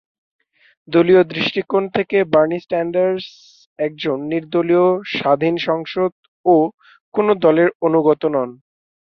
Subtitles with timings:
[0.87, 3.25] দলীয় দৃষ্টিকোণ থেকে বার্নি স্যান্ডার্স
[3.79, 6.11] একজন নির্দলীয়, স্বাধীন সাংসদ
[6.45, 6.55] ও
[7.13, 8.49] কোনও দলের অনুগত নন।